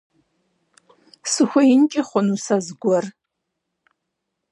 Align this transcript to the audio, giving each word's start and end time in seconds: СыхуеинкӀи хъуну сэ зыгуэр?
СыхуеинкӀи 1.31 2.01
хъуну 2.07 2.37
сэ 2.45 2.57
зыгуэр? 2.65 3.05